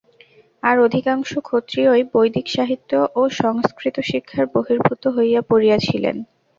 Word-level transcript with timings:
আর 0.63 0.75
অধিকাংশ 0.79 1.31
ক্ষত্রিয়ই 1.39 2.03
বৈদিক 2.13 2.47
সাহিত্য 2.49 2.91
ও 3.15 3.21
সংস্কৃত 3.39 3.97
শিক্ষার 4.09 4.45
বহির্ভূত 4.53 5.03
হইয়া 5.07 5.41
পড়িয়াছিলেন। 5.49 6.15